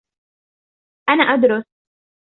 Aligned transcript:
أنا 1.09 1.23
أدرس 1.23 1.63